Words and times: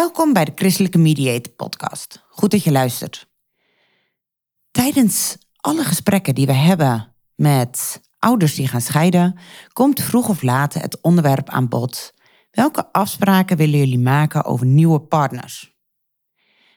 Welkom 0.00 0.32
bij 0.32 0.44
de 0.44 0.52
Christelijke 0.54 0.98
Mediator 0.98 1.52
Podcast. 1.52 2.24
Goed 2.28 2.50
dat 2.50 2.64
je 2.64 2.70
luistert. 2.70 3.28
Tijdens 4.70 5.36
alle 5.56 5.84
gesprekken 5.84 6.34
die 6.34 6.46
we 6.46 6.52
hebben 6.52 7.14
met 7.34 8.00
ouders 8.18 8.54
die 8.54 8.68
gaan 8.68 8.80
scheiden, 8.80 9.38
komt 9.72 10.02
vroeg 10.02 10.28
of 10.28 10.42
laat 10.42 10.74
het 10.74 11.00
onderwerp 11.00 11.48
aan 11.48 11.68
bod. 11.68 12.14
Welke 12.50 12.92
afspraken 12.92 13.56
willen 13.56 13.78
jullie 13.78 13.98
maken 13.98 14.44
over 14.44 14.66
nieuwe 14.66 15.00
partners? 15.00 15.76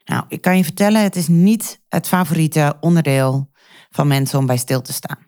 Nou, 0.06 0.26
ik 0.28 0.42
kan 0.42 0.58
je 0.58 0.64
vertellen, 0.64 1.02
het 1.02 1.16
is 1.16 1.28
niet 1.28 1.82
het 1.88 2.08
favoriete 2.08 2.78
onderdeel 2.80 3.52
van 3.90 4.08
mensen 4.08 4.40
om 4.40 4.46
bij 4.46 4.58
stil 4.58 4.82
te 4.82 4.94
staan. 4.94 5.26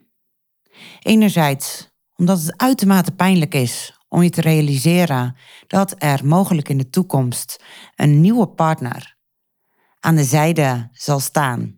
Enerzijds 0.99 1.89
omdat 2.15 2.41
het 2.41 2.57
uitermate 2.57 3.11
pijnlijk 3.11 3.53
is 3.53 3.94
om 4.15 4.23
je 4.23 4.29
te 4.29 4.41
realiseren 4.41 5.35
dat 5.67 5.95
er 5.97 6.25
mogelijk 6.25 6.69
in 6.69 6.77
de 6.77 6.89
toekomst 6.89 7.63
een 7.95 8.21
nieuwe 8.21 8.47
partner 8.47 9.17
aan 9.99 10.15
de 10.15 10.23
zijde 10.23 10.89
zal 10.91 11.19
staan 11.19 11.75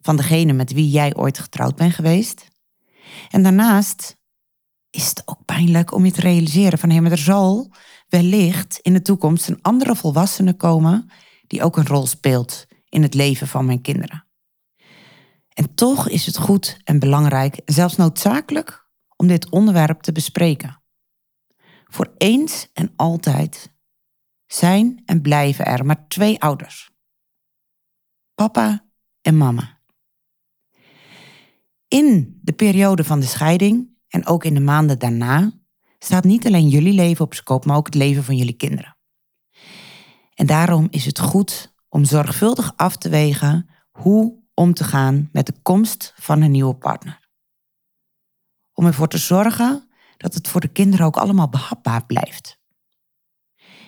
van 0.00 0.16
degene 0.16 0.52
met 0.52 0.72
wie 0.72 0.90
jij 0.90 1.16
ooit 1.16 1.38
getrouwd 1.38 1.76
bent 1.76 1.94
geweest. 1.94 2.48
En 3.30 3.42
daarnaast 3.42 4.16
is 4.90 5.08
het 5.08 5.22
ook 5.24 5.44
pijnlijk 5.44 5.92
om 5.92 6.04
je 6.04 6.12
te 6.12 6.20
realiseren 6.20 6.78
van 6.78 6.90
hé, 6.90 7.00
maar 7.00 7.10
er 7.10 7.18
zal 7.18 7.72
wellicht 8.08 8.78
in 8.82 8.92
de 8.92 9.02
toekomst 9.02 9.48
een 9.48 9.62
andere 9.62 9.96
volwassene 9.96 10.54
komen 10.54 11.10
die 11.46 11.62
ook 11.62 11.76
een 11.76 11.86
rol 11.86 12.06
speelt 12.06 12.66
in 12.88 13.02
het 13.02 13.14
leven 13.14 13.46
van 13.46 13.66
mijn 13.66 13.80
kinderen. 13.80 14.26
En 15.48 15.74
toch 15.74 16.08
is 16.08 16.26
het 16.26 16.38
goed 16.38 16.78
en 16.84 16.98
belangrijk, 16.98 17.60
zelfs 17.64 17.96
noodzakelijk, 17.96 18.88
om 19.16 19.26
dit 19.26 19.50
onderwerp 19.50 20.00
te 20.00 20.12
bespreken. 20.12 20.82
Voor 21.94 22.14
eens 22.18 22.68
en 22.72 22.92
altijd 22.96 23.74
zijn 24.46 25.02
en 25.04 25.20
blijven 25.22 25.66
er 25.66 25.86
maar 25.86 26.08
twee 26.08 26.40
ouders. 26.40 26.90
Papa 28.34 28.86
en 29.20 29.36
mama. 29.36 29.80
In 31.88 32.38
de 32.42 32.52
periode 32.52 33.04
van 33.04 33.20
de 33.20 33.26
scheiding 33.26 33.96
en 34.08 34.26
ook 34.26 34.44
in 34.44 34.54
de 34.54 34.60
maanden 34.60 34.98
daarna 34.98 35.52
staat 35.98 36.24
niet 36.24 36.46
alleen 36.46 36.68
jullie 36.68 36.92
leven 36.92 37.24
op 37.24 37.34
scope, 37.34 37.68
maar 37.68 37.76
ook 37.76 37.86
het 37.86 37.94
leven 37.94 38.24
van 38.24 38.36
jullie 38.36 38.56
kinderen. 38.56 38.96
En 40.34 40.46
daarom 40.46 40.86
is 40.90 41.04
het 41.04 41.18
goed 41.18 41.74
om 41.88 42.04
zorgvuldig 42.04 42.72
af 42.76 42.96
te 42.96 43.08
wegen 43.08 43.68
hoe 43.90 44.42
om 44.54 44.74
te 44.74 44.84
gaan 44.84 45.28
met 45.32 45.46
de 45.46 45.54
komst 45.62 46.14
van 46.16 46.42
een 46.42 46.50
nieuwe 46.50 46.76
partner. 46.76 47.28
Om 48.72 48.86
ervoor 48.86 49.08
te 49.08 49.18
zorgen 49.18 49.88
dat 50.24 50.34
het 50.34 50.48
voor 50.48 50.60
de 50.60 50.68
kinderen 50.68 51.06
ook 51.06 51.16
allemaal 51.16 51.48
behapbaar 51.48 52.06
blijft. 52.06 52.58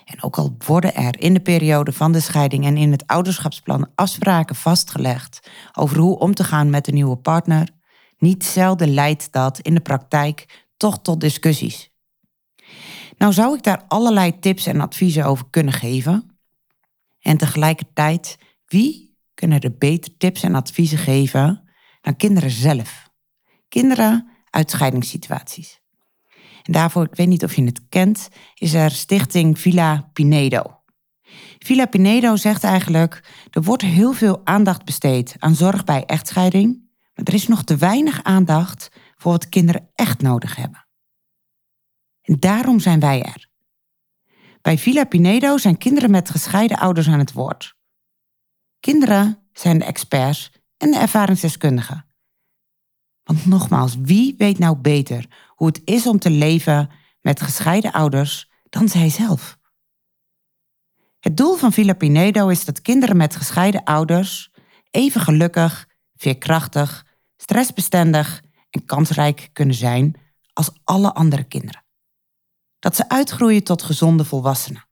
En 0.04 0.22
ook 0.22 0.38
al 0.38 0.56
worden 0.66 0.94
er 0.94 1.20
in 1.20 1.34
de 1.34 1.41
periode 1.41 1.92
van 1.92 2.12
de 2.12 2.20
scheiding 2.20 2.64
en 2.64 2.76
in 2.76 2.91
het 2.91 3.06
ouderschapsplan 3.06 3.91
afspraken 3.94 4.56
vastgelegd 4.56 5.50
over 5.72 5.98
hoe 5.98 6.19
om 6.19 6.34
te 6.34 6.44
gaan 6.44 6.70
met 6.70 6.88
een 6.88 6.94
nieuwe 6.94 7.16
partner, 7.16 7.69
niet 8.19 8.44
zelden 8.44 8.94
leidt 8.94 9.32
dat 9.32 9.58
in 9.58 9.74
de 9.74 9.80
praktijk 9.80 10.64
toch 10.76 11.02
tot 11.02 11.20
discussies. 11.20 11.91
Nou 13.18 13.32
zou 13.32 13.56
ik 13.56 13.62
daar 13.62 13.84
allerlei 13.88 14.38
tips 14.38 14.66
en 14.66 14.80
adviezen 14.80 15.24
over 15.24 15.47
kunnen 15.50 15.72
geven. 15.72 16.38
En 17.20 17.36
tegelijkertijd, 17.36 18.38
wie 18.66 19.16
kunnen 19.34 19.60
er 19.60 19.76
beter 19.78 20.16
tips 20.16 20.42
en 20.42 20.54
adviezen 20.54 20.98
geven 20.98 21.68
dan 22.00 22.16
kinderen 22.16 22.50
zelf? 22.50 23.10
Kinderen 23.68 24.28
uit 24.50 24.70
scheidingssituaties. 24.70 25.84
En 26.66 26.72
daarvoor, 26.72 27.04
ik 27.04 27.15
weet 27.15 27.28
niet 27.28 27.44
of 27.44 27.54
je 27.54 27.65
het 27.65 27.88
kent, 27.88 28.28
is 28.54 28.75
er 28.75 28.91
stichting 28.91 29.59
Villa 29.59 30.10
Pinedo. 30.12 30.81
Villa 31.59 31.87
Pinedo 31.87 32.37
zegt 32.37 32.65
eigenlijk, 32.65 33.28
er 33.50 33.62
wordt 33.62 33.82
heel 33.82 34.12
veel 34.12 34.41
aandacht 34.44 34.84
besteed 34.84 35.37
aan 35.38 35.54
zorg 35.54 35.84
bij 35.84 36.04
echtscheiding, 36.04 36.91
maar 37.15 37.25
er 37.25 37.34
is 37.34 37.49
nog 37.49 37.65
te 37.65 37.77
weinig 37.77 38.22
aandacht 38.22 38.91
voor 39.16 39.32
wat 39.32 39.49
kinderen 39.49 39.91
echt 39.94 40.21
nodig 40.21 40.56
hebben. 40.56 40.87
En 42.22 42.37
daarom 42.41 42.81
zijn 42.81 43.00
wij 43.00 43.22
er. 43.22 43.48
Bij 44.62 44.78
Villa 44.78 45.04
Pinedo 45.04 45.59
zijn 45.59 45.78
kinderen 45.78 46.10
met 46.10 46.31
gescheiden 46.31 46.78
ouders 46.78 47.09
aan 47.09 47.19
het 47.19 47.33
woord. 47.33 47.75
Kinderen 48.81 49.48
zijn 49.53 49.78
de 49.78 49.84
experts 49.84 50.53
en 50.77 50.91
de 50.91 50.98
ervaringsdeskundigen. 50.98 52.06
Want 53.22 53.47
nogmaals, 53.47 53.97
wie 53.98 54.34
weet 54.38 54.59
nou 54.59 54.77
beter 54.77 55.45
hoe 55.56 55.66
het 55.66 55.80
is 55.84 56.06
om 56.06 56.18
te 56.18 56.30
leven 56.30 56.90
met 57.20 57.40
gescheiden 57.40 57.92
ouders 57.92 58.50
dan 58.68 58.88
zij 58.88 59.08
zelf? 59.08 59.58
Het 61.20 61.36
doel 61.36 61.56
van 61.56 61.72
Villa 61.72 61.94
Pinedo 61.94 62.48
is 62.48 62.64
dat 62.64 62.82
kinderen 62.82 63.16
met 63.16 63.36
gescheiden 63.36 63.84
ouders 63.84 64.50
even 64.90 65.20
gelukkig, 65.20 65.88
veerkrachtig, 66.14 67.06
stressbestendig 67.36 68.42
en 68.70 68.84
kansrijk 68.84 69.50
kunnen 69.52 69.74
zijn 69.74 70.20
als 70.52 70.70
alle 70.84 71.14
andere 71.14 71.44
kinderen. 71.44 71.84
Dat 72.78 72.96
ze 72.96 73.08
uitgroeien 73.08 73.64
tot 73.64 73.82
gezonde 73.82 74.24
volwassenen. 74.24 74.88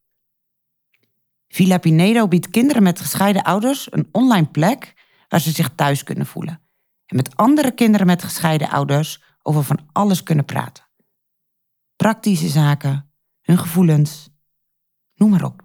Villa 1.49 1.79
Pinedo 1.79 2.29
biedt 2.29 2.51
kinderen 2.51 2.83
met 2.83 3.01
gescheiden 3.01 3.43
ouders 3.43 3.93
een 3.93 4.09
online 4.13 4.47
plek 4.47 4.95
waar 5.29 5.41
ze 5.41 5.51
zich 5.51 5.71
thuis 5.75 6.03
kunnen 6.03 6.27
voelen 6.27 6.63
en 7.07 7.17
met 7.17 7.37
andere 7.37 7.73
kinderen 7.73 8.07
met 8.07 8.23
gescheiden 8.23 8.71
ouders 8.71 9.23
over 9.47 9.63
van 9.63 9.89
alles 9.93 10.23
kunnen 10.23 10.45
praten. 10.45 10.85
Praktische 11.97 12.49
zaken, 12.49 13.13
hun 13.41 13.59
gevoelens, 13.59 14.29
noem 15.15 15.31
maar 15.31 15.45
op. 15.45 15.63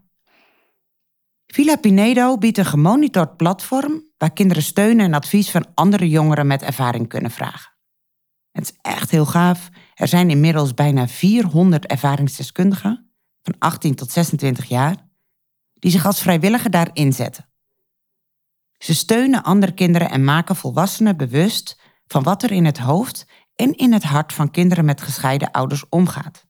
Villa 1.47 1.75
Pinedo 1.75 2.37
biedt 2.37 2.57
een 2.57 2.65
gemonitord 2.65 3.37
platform 3.37 4.03
waar 4.17 4.33
kinderen 4.33 4.63
steun 4.63 4.99
en 4.99 5.13
advies 5.13 5.51
van 5.51 5.65
andere 5.73 6.09
jongeren 6.09 6.47
met 6.47 6.61
ervaring 6.61 7.07
kunnen 7.07 7.31
vragen. 7.31 7.71
Het 8.51 8.63
is 8.63 8.77
echt 8.81 9.11
heel 9.11 9.25
gaaf. 9.25 9.69
Er 9.95 10.07
zijn 10.07 10.29
inmiddels 10.29 10.73
bijna 10.73 11.07
400 11.07 11.85
ervaringsdeskundigen 11.85 13.11
van 13.41 13.55
18 13.59 13.95
tot 13.95 14.11
26 14.11 14.65
jaar 14.65 14.95
die 15.73 15.91
zich 15.91 16.05
als 16.05 16.21
vrijwilliger 16.21 16.69
daar 16.69 16.89
inzetten. 16.93 17.49
Ze 18.77 18.95
steunen 18.95 19.43
andere 19.43 19.71
kinderen 19.71 20.09
en 20.09 20.23
maken 20.23 20.55
volwassenen 20.55 21.17
bewust 21.17 21.79
van 22.07 22.23
wat 22.23 22.43
er 22.43 22.51
in 22.51 22.65
het 22.65 22.77
hoofd 22.77 23.25
en 23.59 23.75
in 23.75 23.93
het 23.93 24.03
hart 24.03 24.33
van 24.33 24.51
kinderen 24.51 24.85
met 24.85 25.01
gescheiden 25.01 25.51
ouders 25.51 25.89
omgaat. 25.89 26.47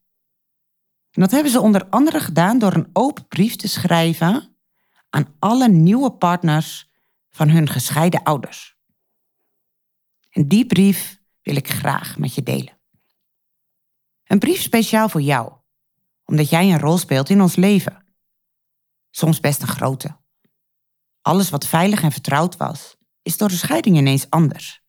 En 1.10 1.20
dat 1.20 1.30
hebben 1.30 1.52
ze 1.52 1.60
onder 1.60 1.86
andere 1.88 2.20
gedaan 2.20 2.58
door 2.58 2.74
een 2.74 2.90
open 2.92 3.26
brief 3.26 3.56
te 3.56 3.68
schrijven 3.68 4.56
aan 5.10 5.34
alle 5.38 5.68
nieuwe 5.68 6.12
partners 6.12 6.90
van 7.30 7.48
hun 7.48 7.68
gescheiden 7.68 8.22
ouders. 8.22 8.76
En 10.30 10.48
die 10.48 10.66
brief 10.66 11.20
wil 11.42 11.56
ik 11.56 11.70
graag 11.70 12.18
met 12.18 12.34
je 12.34 12.42
delen. 12.42 12.78
Een 14.24 14.38
brief 14.38 14.60
speciaal 14.60 15.08
voor 15.08 15.22
jou, 15.22 15.52
omdat 16.24 16.50
jij 16.50 16.72
een 16.72 16.80
rol 16.80 16.98
speelt 16.98 17.30
in 17.30 17.40
ons 17.40 17.56
leven. 17.56 18.04
Soms 19.10 19.40
best 19.40 19.62
een 19.62 19.68
grote. 19.68 20.16
Alles 21.20 21.50
wat 21.50 21.66
veilig 21.66 22.02
en 22.02 22.12
vertrouwd 22.12 22.56
was, 22.56 22.96
is 23.22 23.36
door 23.36 23.48
de 23.48 23.56
scheiding 23.56 23.96
ineens 23.96 24.30
anders. 24.30 24.82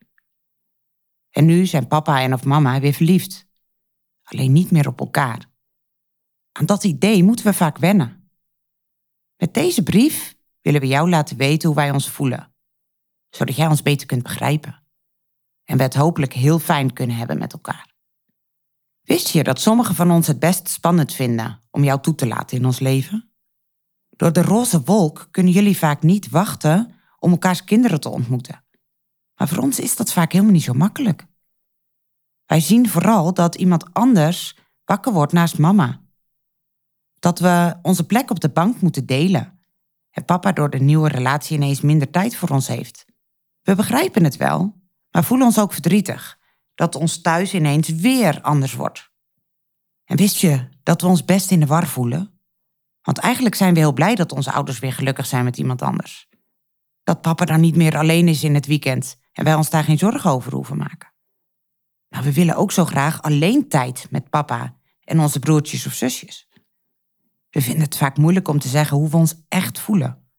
En 1.32 1.44
nu 1.44 1.66
zijn 1.66 1.86
papa 1.86 2.20
en 2.20 2.32
of 2.32 2.44
mama 2.44 2.80
weer 2.80 2.92
verliefd. 2.92 3.46
Alleen 4.22 4.52
niet 4.52 4.70
meer 4.70 4.88
op 4.88 5.00
elkaar. 5.00 5.50
Aan 6.52 6.66
dat 6.66 6.84
idee 6.84 7.24
moeten 7.24 7.44
we 7.44 7.52
vaak 7.52 7.78
wennen. 7.78 8.30
Met 9.36 9.54
deze 9.54 9.82
brief 9.82 10.36
willen 10.60 10.80
we 10.80 10.86
jou 10.86 11.08
laten 11.08 11.36
weten 11.36 11.68
hoe 11.68 11.76
wij 11.76 11.90
ons 11.90 12.10
voelen, 12.10 12.54
zodat 13.30 13.56
jij 13.56 13.66
ons 13.66 13.82
beter 13.82 14.06
kunt 14.06 14.22
begrijpen 14.22 14.82
en 15.64 15.76
we 15.76 15.82
het 15.82 15.94
hopelijk 15.94 16.32
heel 16.32 16.58
fijn 16.58 16.92
kunnen 16.92 17.16
hebben 17.16 17.38
met 17.38 17.52
elkaar. 17.52 17.90
Wist 19.02 19.28
je 19.28 19.42
dat 19.42 19.60
sommigen 19.60 19.94
van 19.94 20.10
ons 20.10 20.26
het 20.26 20.38
best 20.38 20.68
spannend 20.68 21.12
vinden 21.12 21.60
om 21.70 21.84
jou 21.84 22.00
toe 22.00 22.14
te 22.14 22.26
laten 22.26 22.56
in 22.56 22.64
ons 22.64 22.78
leven? 22.78 23.30
Door 24.10 24.32
de 24.32 24.42
roze 24.42 24.82
wolk 24.82 25.28
kunnen 25.30 25.52
jullie 25.52 25.78
vaak 25.78 26.02
niet 26.02 26.28
wachten 26.28 26.94
om 27.18 27.30
elkaars 27.30 27.64
kinderen 27.64 28.00
te 28.00 28.08
ontmoeten. 28.08 28.64
Maar 29.42 29.50
voor 29.50 29.62
ons 29.62 29.80
is 29.80 29.96
dat 29.96 30.12
vaak 30.12 30.32
helemaal 30.32 30.52
niet 30.52 30.62
zo 30.62 30.72
makkelijk. 30.72 31.26
Wij 32.46 32.60
zien 32.60 32.88
vooral 32.88 33.34
dat 33.34 33.54
iemand 33.54 33.94
anders 33.94 34.56
wakker 34.84 35.12
wordt 35.12 35.32
naast 35.32 35.58
mama. 35.58 36.00
Dat 37.18 37.38
we 37.38 37.74
onze 37.82 38.06
plek 38.06 38.30
op 38.30 38.40
de 38.40 38.48
bank 38.48 38.80
moeten 38.80 39.06
delen. 39.06 39.58
En 40.10 40.24
papa 40.24 40.52
door 40.52 40.70
de 40.70 40.78
nieuwe 40.78 41.08
relatie 41.08 41.56
ineens 41.56 41.80
minder 41.80 42.10
tijd 42.10 42.36
voor 42.36 42.48
ons 42.48 42.66
heeft. 42.66 43.04
We 43.62 43.74
begrijpen 43.74 44.24
het 44.24 44.36
wel, 44.36 44.80
maar 45.10 45.24
voelen 45.24 45.46
ons 45.46 45.58
ook 45.58 45.72
verdrietig 45.72 46.38
dat 46.74 46.94
ons 46.94 47.20
thuis 47.20 47.54
ineens 47.54 47.88
weer 47.88 48.40
anders 48.40 48.74
wordt. 48.74 49.10
En 50.04 50.16
wist 50.16 50.36
je 50.36 50.68
dat 50.82 51.00
we 51.00 51.06
ons 51.06 51.24
best 51.24 51.50
in 51.50 51.60
de 51.60 51.66
war 51.66 51.86
voelen? 51.86 52.40
Want 53.00 53.18
eigenlijk 53.18 53.54
zijn 53.54 53.74
we 53.74 53.80
heel 53.80 53.92
blij 53.92 54.14
dat 54.14 54.32
onze 54.32 54.52
ouders 54.52 54.78
weer 54.78 54.92
gelukkig 54.92 55.26
zijn 55.26 55.44
met 55.44 55.58
iemand 55.58 55.82
anders. 55.82 56.28
Dat 57.02 57.20
papa 57.20 57.44
dan 57.44 57.60
niet 57.60 57.76
meer 57.76 57.96
alleen 57.96 58.28
is 58.28 58.44
in 58.44 58.54
het 58.54 58.66
weekend 58.66 59.20
en 59.32 59.44
wij 59.44 59.54
ons 59.54 59.70
daar 59.70 59.84
geen 59.84 59.98
zorgen 59.98 60.30
over 60.30 60.52
hoeven 60.52 60.76
maken. 60.76 61.12
Maar 62.08 62.22
we 62.22 62.32
willen 62.32 62.56
ook 62.56 62.72
zo 62.72 62.84
graag 62.84 63.22
alleen 63.22 63.68
tijd 63.68 64.06
met 64.10 64.30
papa 64.30 64.76
en 65.04 65.20
onze 65.20 65.38
broertjes 65.38 65.86
of 65.86 65.92
zusjes. 65.92 66.48
We 67.50 67.60
vinden 67.60 67.82
het 67.82 67.96
vaak 67.96 68.16
moeilijk 68.16 68.48
om 68.48 68.58
te 68.58 68.68
zeggen 68.68 68.96
hoe 68.96 69.10
we 69.10 69.16
ons 69.16 69.34
echt 69.48 69.78
voelen. 69.78 70.30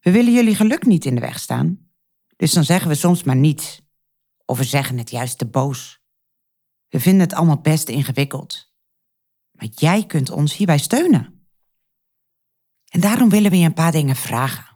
We 0.00 0.10
willen 0.10 0.32
jullie 0.32 0.54
geluk 0.54 0.86
niet 0.86 1.04
in 1.04 1.14
de 1.14 1.20
weg 1.20 1.38
staan, 1.38 1.90
dus 2.36 2.52
dan 2.52 2.64
zeggen 2.64 2.88
we 2.88 2.94
soms 2.94 3.22
maar 3.22 3.36
niets. 3.36 3.86
Of 4.44 4.58
we 4.58 4.64
zeggen 4.64 4.98
het 4.98 5.10
juist 5.10 5.38
te 5.38 5.46
boos. 5.46 6.02
We 6.88 7.00
vinden 7.00 7.20
het 7.20 7.32
allemaal 7.32 7.60
best 7.60 7.88
ingewikkeld. 7.88 8.72
Maar 9.50 9.68
jij 9.74 10.06
kunt 10.06 10.30
ons 10.30 10.56
hierbij 10.56 10.78
steunen. 10.78 11.48
En 12.88 13.00
daarom 13.00 13.28
willen 13.28 13.50
we 13.50 13.58
je 13.58 13.64
een 13.64 13.74
paar 13.74 13.92
dingen 13.92 14.16
vragen. 14.16 14.67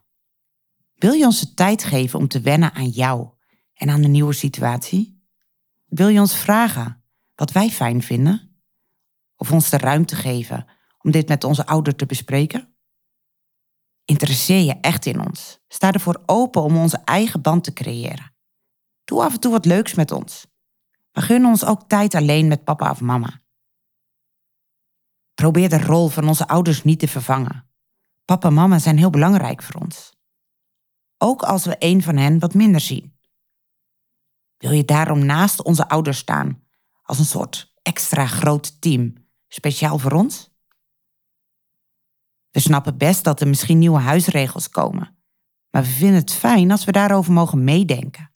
Wil 1.02 1.12
je 1.12 1.24
ons 1.24 1.40
de 1.40 1.54
tijd 1.54 1.84
geven 1.84 2.18
om 2.18 2.28
te 2.28 2.40
wennen 2.40 2.72
aan 2.72 2.88
jou 2.88 3.28
en 3.74 3.90
aan 3.90 4.00
de 4.00 4.08
nieuwe 4.08 4.32
situatie? 4.32 5.22
Wil 5.84 6.08
je 6.08 6.20
ons 6.20 6.36
vragen 6.36 7.04
wat 7.34 7.52
wij 7.52 7.70
fijn 7.70 8.02
vinden? 8.02 8.62
Of 9.36 9.52
ons 9.52 9.70
de 9.70 9.76
ruimte 9.76 10.16
geven 10.16 10.66
om 10.98 11.10
dit 11.10 11.28
met 11.28 11.44
onze 11.44 11.66
ouder 11.66 11.96
te 11.96 12.06
bespreken? 12.06 12.74
Interesseer 14.04 14.60
je 14.64 14.80
echt 14.80 15.06
in 15.06 15.20
ons? 15.26 15.60
Sta 15.68 15.92
ervoor 15.92 16.22
open 16.26 16.62
om 16.62 16.76
onze 16.76 17.00
eigen 17.04 17.42
band 17.42 17.64
te 17.64 17.72
creëren. 17.72 18.34
Doe 19.04 19.22
af 19.22 19.32
en 19.32 19.40
toe 19.40 19.52
wat 19.52 19.64
leuks 19.66 19.94
met 19.94 20.10
ons. 20.10 20.46
We 21.12 21.20
gunnen 21.20 21.50
ons 21.50 21.64
ook 21.64 21.88
tijd 21.88 22.14
alleen 22.14 22.48
met 22.48 22.64
papa 22.64 22.90
of 22.90 23.00
mama. 23.00 23.40
Probeer 25.34 25.68
de 25.68 25.84
rol 25.84 26.08
van 26.08 26.28
onze 26.28 26.48
ouders 26.48 26.84
niet 26.84 26.98
te 26.98 27.08
vervangen. 27.08 27.70
Papa 28.24 28.48
en 28.48 28.54
mama 28.54 28.78
zijn 28.78 28.98
heel 28.98 29.10
belangrijk 29.10 29.62
voor 29.62 29.80
ons. 29.80 30.20
Ook 31.24 31.42
als 31.42 31.64
we 31.64 31.76
een 31.78 32.02
van 32.02 32.16
hen 32.16 32.38
wat 32.38 32.54
minder 32.54 32.80
zien. 32.80 33.18
Wil 34.56 34.70
je 34.70 34.84
daarom 34.84 35.26
naast 35.26 35.62
onze 35.62 35.88
ouders 35.88 36.18
staan 36.18 36.62
als 37.02 37.18
een 37.18 37.24
soort 37.24 37.72
extra 37.82 38.26
groot 38.26 38.80
team, 38.80 39.14
speciaal 39.48 39.98
voor 39.98 40.12
ons? 40.12 40.50
We 42.50 42.60
snappen 42.60 42.98
best 42.98 43.24
dat 43.24 43.40
er 43.40 43.48
misschien 43.48 43.78
nieuwe 43.78 43.98
huisregels 43.98 44.68
komen, 44.68 45.22
maar 45.70 45.82
we 45.82 45.88
vinden 45.88 46.20
het 46.20 46.32
fijn 46.32 46.70
als 46.70 46.84
we 46.84 46.92
daarover 46.92 47.32
mogen 47.32 47.64
meedenken. 47.64 48.34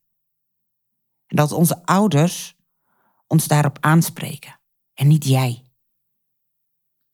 En 1.27 1.37
dat 1.37 1.53
onze 1.53 1.87
ouders 1.87 2.57
ons 3.27 3.47
daarop 3.47 3.79
aanspreken 3.81 4.61
en 4.95 5.07
niet 5.07 5.25
jij. 5.25 5.71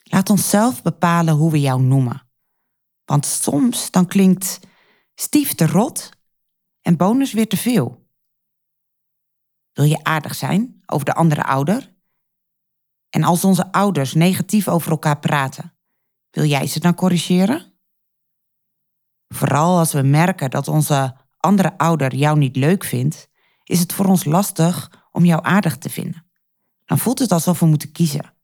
Laat 0.02 0.30
ons 0.30 0.50
zelf 0.50 0.82
bepalen 0.82 1.34
hoe 1.34 1.50
we 1.50 1.60
jou 1.60 1.82
noemen. 1.82 2.28
Want 3.04 3.26
soms 3.26 3.90
dan 3.90 4.06
klinkt 4.06 4.70
stief 5.14 5.55
te 5.55 5.67
rot 5.67 6.11
en 6.81 6.97
bonus 6.97 7.32
weer 7.32 7.49
te 7.49 7.56
veel. 7.56 8.09
Wil 9.73 9.85
je 9.85 10.05
aardig 10.05 10.35
zijn 10.35 10.82
over 10.87 11.06
de 11.06 11.14
andere 11.14 11.44
ouder? 11.44 11.94
En 13.09 13.23
als 13.23 13.44
onze 13.44 13.73
ouders 13.73 14.14
negatief 14.14 14.69
over 14.69 14.91
elkaar 14.91 15.19
praten, 15.19 15.76
wil 16.31 16.44
jij 16.44 16.67
ze 16.67 16.81
dan 16.81 16.94
corrigeren? 16.94 17.73
Vooral 19.29 19.79
als 19.79 19.93
we 19.93 20.03
merken 20.03 20.50
dat 20.50 20.69
onze 20.69 21.17
andere 21.37 21.79
ouder 21.79 22.15
jou 22.15 22.38
niet 22.38 22.56
leuk 22.56 22.85
vindt, 22.85 23.29
is 23.65 23.81
het 23.81 23.93
voor 23.93 24.06
ons 24.06 24.25
lastig 24.25 25.06
om 25.11 25.25
jou 25.25 25.44
aardig 25.44 25.79
te 25.79 25.91
vinden. 25.91 26.31
Dan 26.85 26.99
voelt 26.99 27.19
het 27.19 27.32
alsof 27.32 27.61
we 27.61 27.67
moeten 27.67 27.93
kiezen. 27.93 28.35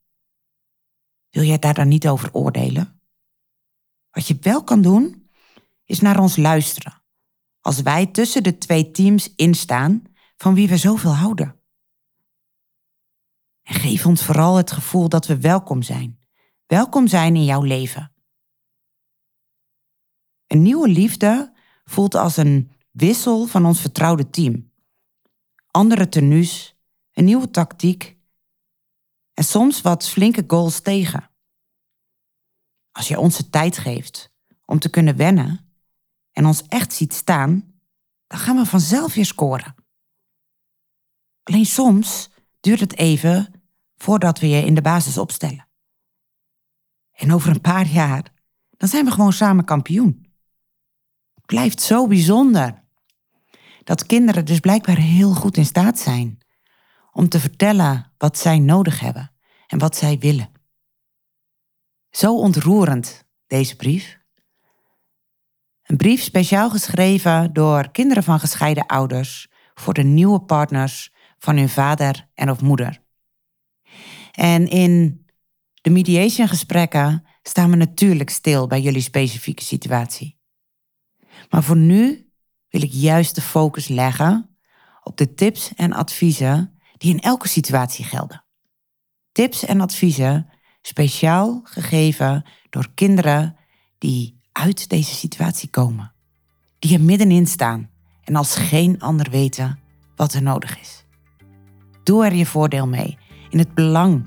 Wil 1.30 1.42
jij 1.42 1.58
daar 1.58 1.74
dan 1.74 1.88
niet 1.88 2.08
over 2.08 2.34
oordelen? 2.34 3.00
Wat 4.10 4.26
je 4.26 4.38
wel 4.40 4.64
kan 4.64 4.82
doen, 4.82 5.27
is 5.88 6.00
naar 6.00 6.20
ons 6.20 6.36
luisteren. 6.36 7.02
Als 7.60 7.80
wij 7.80 8.06
tussen 8.06 8.42
de 8.42 8.58
twee 8.58 8.90
teams 8.90 9.34
instaan 9.34 10.02
van 10.36 10.54
wie 10.54 10.68
we 10.68 10.76
zoveel 10.76 11.14
houden. 11.14 11.60
En 13.62 13.74
geef 13.74 14.06
ons 14.06 14.24
vooral 14.24 14.56
het 14.56 14.70
gevoel 14.70 15.08
dat 15.08 15.26
we 15.26 15.40
welkom 15.40 15.82
zijn. 15.82 16.20
Welkom 16.66 17.06
zijn 17.06 17.36
in 17.36 17.44
jouw 17.44 17.62
leven. 17.62 18.12
Een 20.46 20.62
nieuwe 20.62 20.88
liefde 20.88 21.54
voelt 21.84 22.14
als 22.14 22.36
een 22.36 22.72
wissel 22.90 23.46
van 23.46 23.66
ons 23.66 23.80
vertrouwde 23.80 24.30
team. 24.30 24.72
Andere 25.66 26.08
tenues, 26.08 26.76
een 27.12 27.24
nieuwe 27.24 27.50
tactiek 27.50 28.16
en 29.34 29.44
soms 29.44 29.80
wat 29.80 30.08
flinke 30.08 30.44
goals 30.46 30.80
tegen. 30.80 31.30
Als 32.92 33.08
je 33.08 33.18
ons 33.18 33.36
de 33.36 33.50
tijd 33.50 33.78
geeft 33.78 34.32
om 34.64 34.78
te 34.78 34.90
kunnen 34.90 35.16
wennen 35.16 35.67
en 36.38 36.46
ons 36.46 36.62
echt 36.68 36.92
ziet 36.92 37.14
staan, 37.14 37.80
dan 38.26 38.38
gaan 38.38 38.56
we 38.56 38.66
vanzelf 38.66 39.14
weer 39.14 39.24
scoren. 39.24 39.74
Alleen 41.42 41.66
soms 41.66 42.30
duurt 42.60 42.80
het 42.80 42.96
even 42.96 43.62
voordat 43.96 44.38
we 44.38 44.48
je 44.48 44.64
in 44.64 44.74
de 44.74 44.82
basis 44.82 45.18
opstellen. 45.18 45.68
En 47.10 47.32
over 47.32 47.50
een 47.50 47.60
paar 47.60 47.86
jaar, 47.86 48.32
dan 48.70 48.88
zijn 48.88 49.04
we 49.04 49.10
gewoon 49.10 49.32
samen 49.32 49.64
kampioen. 49.64 50.26
Het 51.34 51.46
blijft 51.46 51.82
zo 51.82 52.06
bijzonder 52.06 52.84
dat 53.84 54.06
kinderen 54.06 54.44
dus 54.44 54.60
blijkbaar 54.60 54.98
heel 54.98 55.34
goed 55.34 55.56
in 55.56 55.66
staat 55.66 55.98
zijn 55.98 56.38
om 57.12 57.28
te 57.28 57.40
vertellen 57.40 58.12
wat 58.18 58.38
zij 58.38 58.58
nodig 58.58 59.00
hebben 59.00 59.32
en 59.66 59.78
wat 59.78 59.96
zij 59.96 60.18
willen. 60.18 60.52
Zo 62.10 62.36
ontroerend, 62.36 63.24
deze 63.46 63.76
brief. 63.76 64.18
Een 65.88 65.96
brief 65.96 66.22
speciaal 66.22 66.70
geschreven 66.70 67.52
door 67.52 67.90
kinderen 67.90 68.22
van 68.22 68.40
gescheiden 68.40 68.86
ouders 68.86 69.48
voor 69.74 69.94
de 69.94 70.02
nieuwe 70.02 70.40
partners 70.40 71.12
van 71.38 71.56
hun 71.56 71.68
vader 71.68 72.28
en 72.34 72.50
of 72.50 72.60
moeder. 72.60 73.02
En 74.32 74.68
in 74.68 75.26
de 75.74 75.90
mediation 75.90 76.48
gesprekken 76.48 77.24
staan 77.42 77.70
we 77.70 77.76
natuurlijk 77.76 78.30
stil 78.30 78.66
bij 78.66 78.80
jullie 78.80 79.00
specifieke 79.00 79.62
situatie. 79.62 80.38
Maar 81.50 81.62
voor 81.62 81.76
nu 81.76 82.30
wil 82.68 82.82
ik 82.82 82.92
juist 82.92 83.34
de 83.34 83.40
focus 83.40 83.88
leggen 83.88 84.56
op 85.02 85.16
de 85.16 85.34
tips 85.34 85.74
en 85.74 85.92
adviezen 85.92 86.78
die 86.96 87.10
in 87.10 87.20
elke 87.20 87.48
situatie 87.48 88.04
gelden. 88.04 88.44
Tips 89.32 89.64
en 89.64 89.80
adviezen 89.80 90.50
speciaal 90.82 91.60
gegeven 91.64 92.44
door 92.70 92.88
kinderen 92.94 93.56
die 93.98 94.37
uit 94.58 94.88
deze 94.88 95.14
situatie 95.14 95.68
komen, 95.68 96.12
die 96.78 96.94
er 96.94 97.00
middenin 97.00 97.46
staan 97.46 97.88
en 98.24 98.36
als 98.36 98.56
geen 98.56 99.00
ander 99.00 99.30
weten 99.30 99.78
wat 100.16 100.34
er 100.34 100.42
nodig 100.42 100.80
is. 100.80 101.04
Doe 102.02 102.24
er 102.24 102.34
je 102.34 102.46
voordeel 102.46 102.86
mee 102.86 103.18
in 103.50 103.58
het 103.58 103.74
belang 103.74 104.26